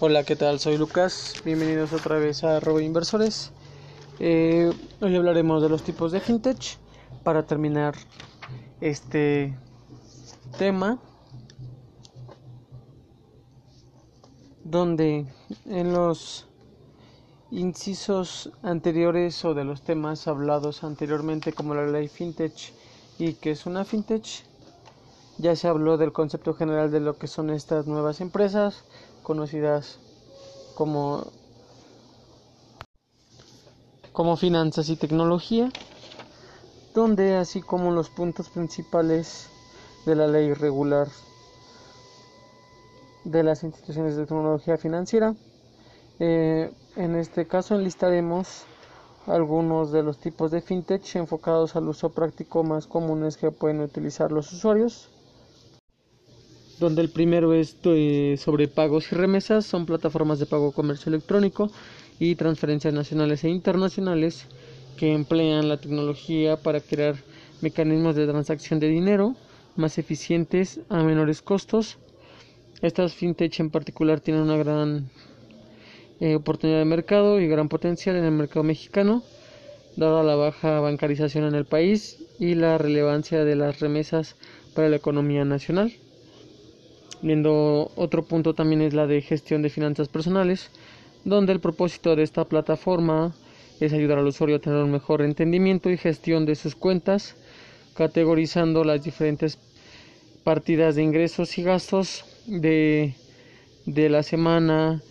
[0.00, 0.60] Hola, ¿qué tal?
[0.60, 1.34] Soy Lucas.
[1.44, 3.50] Bienvenidos otra vez a Robo Inversores.
[4.20, 6.76] Eh, hoy hablaremos de los tipos de fintech
[7.24, 7.96] para terminar
[8.80, 9.58] este
[10.56, 11.00] tema
[14.62, 15.26] donde
[15.66, 16.46] en los
[17.50, 22.72] incisos anteriores o de los temas hablados anteriormente como la ley fintech
[23.18, 24.44] y que es una fintech
[25.38, 28.84] ya se habló del concepto general de lo que son estas nuevas empresas
[29.28, 29.98] conocidas
[30.74, 31.26] como
[34.12, 35.68] como finanzas y tecnología
[36.94, 39.50] donde así como los puntos principales
[40.06, 41.08] de la ley regular
[43.24, 45.34] de las instituciones de tecnología financiera
[46.20, 48.64] eh, en este caso enlistaremos
[49.26, 54.32] algunos de los tipos de fintech enfocados al uso práctico más comunes que pueden utilizar
[54.32, 55.10] los usuarios.
[56.80, 61.70] Donde el primero es eh, sobre pagos y remesas, son plataformas de pago comercio electrónico
[62.20, 64.46] y transferencias nacionales e internacionales
[64.96, 67.16] que emplean la tecnología para crear
[67.60, 69.34] mecanismos de transacción de dinero
[69.74, 71.98] más eficientes a menores costos.
[72.80, 75.10] Estas fintech en particular tienen una gran
[76.20, 79.22] eh, oportunidad de mercado y gran potencial en el mercado mexicano,
[79.96, 84.36] dada la baja bancarización en el país y la relevancia de las remesas
[84.74, 85.92] para la economía nacional.
[87.20, 90.70] Viendo otro punto también es la de gestión de finanzas personales,
[91.24, 93.34] donde el propósito de esta plataforma
[93.80, 97.36] es ayudar al usuario a tener un mejor entendimiento y gestión de sus cuentas,
[97.96, 99.58] categorizando las diferentes
[100.44, 103.14] partidas de ingresos y gastos de,
[103.84, 105.02] de la semana,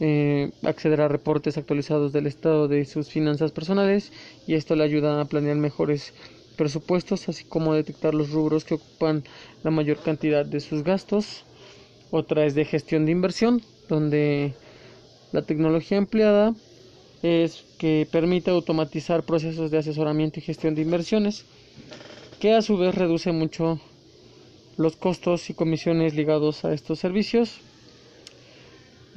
[0.00, 4.12] eh, acceder a reportes actualizados del estado de sus finanzas personales
[4.46, 6.14] y esto le ayuda a planear mejores
[6.56, 9.24] presupuestos así como detectar los rubros que ocupan
[9.64, 11.47] la mayor cantidad de sus gastos
[12.10, 14.54] otra es de gestión de inversión donde
[15.32, 16.54] la tecnología empleada
[17.22, 21.44] es que permite automatizar procesos de asesoramiento y gestión de inversiones
[22.40, 23.80] que a su vez reduce mucho
[24.76, 27.60] los costos y comisiones ligados a estos servicios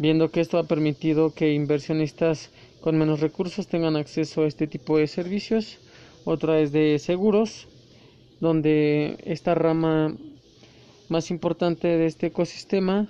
[0.02, 2.50] viendo que esto ha permitido que inversionistas
[2.82, 5.78] con menos recursos tengan acceso a este tipo de servicios.
[6.26, 7.68] Otra es de seguros,
[8.40, 10.16] donde esta rama
[11.12, 13.08] más importante de este ecosistema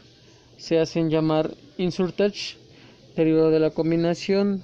[0.57, 2.57] se hacen llamar InsurTech,
[3.15, 4.63] derivado de la combinación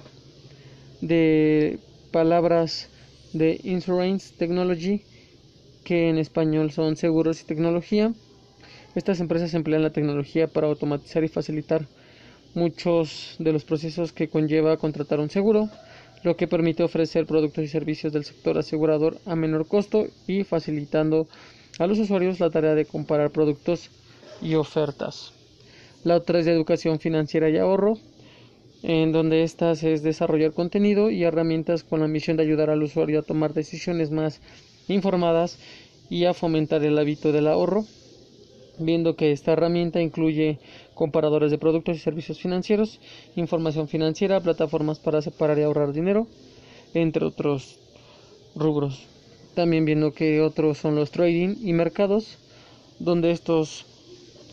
[1.00, 1.78] de
[2.10, 2.88] palabras
[3.32, 5.02] de Insurance Technology,
[5.84, 8.12] que en español son seguros y tecnología.
[8.96, 11.86] Estas empresas emplean la tecnología para automatizar y facilitar
[12.54, 15.70] muchos de los procesos que conlleva contratar un seguro,
[16.24, 21.28] lo que permite ofrecer productos y servicios del sector asegurador a menor costo y facilitando
[21.78, 23.90] a los usuarios la tarea de comparar productos
[24.42, 25.32] y ofertas.
[26.04, 27.98] La otra es de educación financiera y ahorro,
[28.82, 33.20] en donde estas es desarrollar contenido y herramientas con la misión de ayudar al usuario
[33.20, 34.40] a tomar decisiones más
[34.86, 35.58] informadas
[36.08, 37.84] y a fomentar el hábito del ahorro
[38.78, 40.58] viendo que esta herramienta incluye
[40.94, 43.00] comparadores de productos y servicios financieros,
[43.36, 46.26] información financiera, plataformas para separar y ahorrar dinero,
[46.94, 47.78] entre otros
[48.54, 49.17] rubros.
[49.58, 52.38] También viendo que otros son los trading y mercados,
[53.00, 53.86] donde estos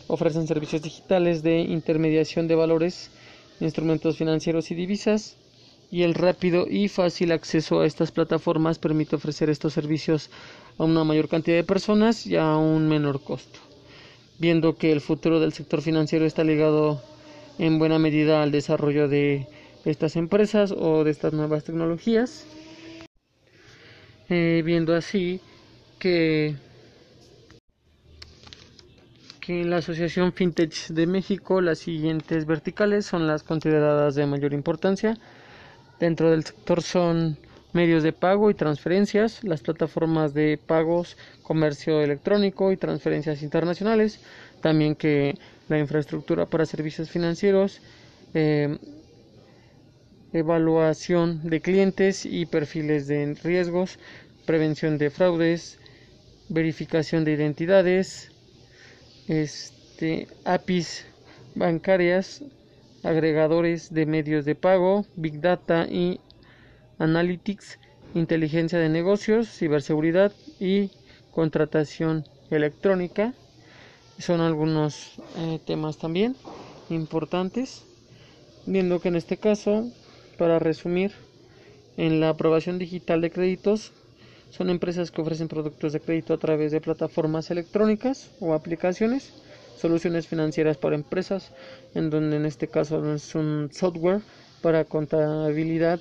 [0.08, 3.12] ofrecen servicios digitales de intermediación de valores,
[3.60, 5.36] instrumentos financieros y divisas,
[5.92, 10.28] y el rápido y fácil acceso a estas plataformas permite ofrecer estos servicios
[10.76, 13.60] a una mayor cantidad de personas y a un menor costo.
[14.40, 17.00] Viendo que el futuro del sector financiero está ligado
[17.60, 19.46] en buena medida al desarrollo de
[19.84, 22.44] estas empresas o de estas nuevas tecnologías,
[24.28, 25.40] eh, viendo así
[25.98, 26.54] que,
[29.40, 34.52] que en la Asociación FinTech de México las siguientes verticales son las consideradas de mayor
[34.52, 35.16] importancia.
[36.00, 37.38] Dentro del sector son
[37.72, 44.20] medios de pago y transferencias, las plataformas de pagos, comercio electrónico y transferencias internacionales,
[44.60, 45.38] también que
[45.68, 47.80] la infraestructura para servicios financieros,
[48.34, 48.78] eh,
[50.36, 53.98] evaluación de clientes y perfiles de riesgos,
[54.44, 55.78] prevención de fraudes,
[56.48, 58.30] verificación de identidades,
[59.28, 61.06] este, APIs
[61.54, 62.42] bancarias,
[63.02, 66.20] agregadores de medios de pago, Big Data y
[66.98, 67.78] Analytics,
[68.14, 70.90] inteligencia de negocios, ciberseguridad y
[71.32, 73.34] contratación electrónica.
[74.18, 76.36] Son algunos eh, temas también
[76.88, 77.84] importantes,
[78.64, 79.90] viendo que en este caso,
[80.36, 81.12] para resumir,
[81.96, 83.92] en la aprobación digital de créditos
[84.50, 89.32] son empresas que ofrecen productos de crédito a través de plataformas electrónicas o aplicaciones
[89.76, 91.52] soluciones financieras para empresas,
[91.94, 94.20] en donde en este caso es un software
[94.62, 96.00] para contabilidad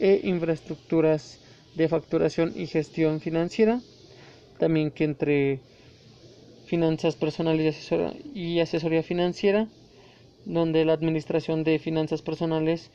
[0.00, 1.38] e infraestructuras
[1.74, 3.80] de facturación y gestión financiera.
[4.58, 5.60] También que entre
[6.66, 7.90] finanzas personales
[8.34, 9.68] y asesoría financiera,
[10.46, 12.90] donde la administración de finanzas personales,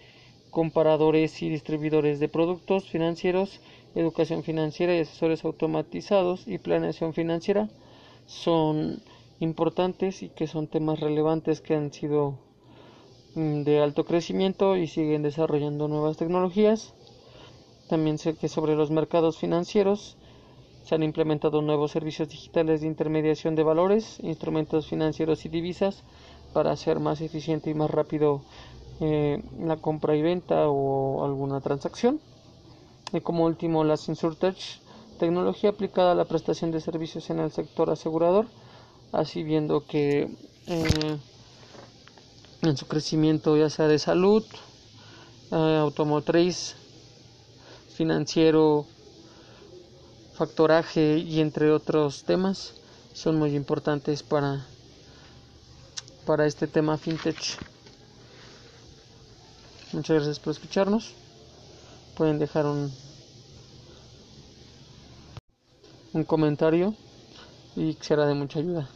[0.51, 3.61] comparadores y distribuidores de productos financieros,
[3.95, 7.69] educación financiera y asesores automatizados y planeación financiera
[8.25, 9.01] son
[9.39, 12.39] importantes y que son temas relevantes que han sido
[13.35, 16.93] mm, de alto crecimiento y siguen desarrollando nuevas tecnologías.
[17.87, 20.17] También sé que sobre los mercados financieros
[20.83, 26.03] se han implementado nuevos servicios digitales de intermediación de valores, instrumentos financieros y divisas
[26.53, 28.41] para hacer más eficiente y más rápido
[29.01, 32.19] eh, la compra y venta o alguna transacción.
[33.13, 34.57] Y como último, la SensorTech,
[35.17, 38.47] tecnología aplicada a la prestación de servicios en el sector asegurador,
[39.11, 40.29] así viendo que
[40.67, 41.17] eh,
[42.61, 44.43] en su crecimiento ya sea de salud,
[45.51, 46.75] eh, automotriz,
[47.95, 48.85] financiero,
[50.33, 52.73] factoraje y entre otros temas
[53.13, 54.65] son muy importantes para,
[56.25, 57.68] para este tema fintech.
[59.91, 61.13] Muchas gracias por escucharnos.
[62.15, 62.91] Pueden dejar un,
[66.13, 66.93] un comentario
[67.75, 68.89] y será de mucha ayuda.